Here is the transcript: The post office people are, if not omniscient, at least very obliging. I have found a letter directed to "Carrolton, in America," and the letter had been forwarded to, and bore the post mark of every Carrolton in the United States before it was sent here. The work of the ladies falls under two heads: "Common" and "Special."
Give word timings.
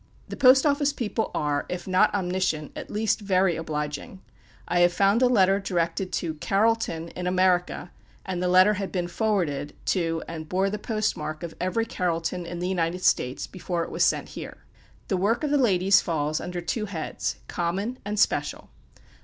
The 0.29 0.35
post 0.35 0.65
office 0.65 0.91
people 0.91 1.29
are, 1.35 1.67
if 1.69 1.87
not 1.87 2.11
omniscient, 2.15 2.71
at 2.75 2.89
least 2.89 3.19
very 3.21 3.55
obliging. 3.55 4.19
I 4.67 4.79
have 4.79 4.91
found 4.91 5.21
a 5.21 5.27
letter 5.27 5.59
directed 5.59 6.11
to 6.13 6.33
"Carrolton, 6.33 7.09
in 7.09 7.27
America," 7.27 7.91
and 8.25 8.41
the 8.41 8.47
letter 8.47 8.73
had 8.73 8.91
been 8.91 9.07
forwarded 9.07 9.75
to, 9.93 10.23
and 10.27 10.49
bore 10.49 10.71
the 10.71 10.79
post 10.79 11.15
mark 11.15 11.43
of 11.43 11.53
every 11.61 11.85
Carrolton 11.85 12.47
in 12.47 12.57
the 12.57 12.67
United 12.69 13.03
States 13.03 13.45
before 13.45 13.83
it 13.83 13.91
was 13.91 14.03
sent 14.03 14.29
here. 14.29 14.63
The 15.07 15.17
work 15.17 15.43
of 15.43 15.51
the 15.51 15.57
ladies 15.59 16.01
falls 16.01 16.41
under 16.41 16.61
two 16.61 16.85
heads: 16.87 17.35
"Common" 17.47 17.99
and 18.03 18.19
"Special." 18.19 18.71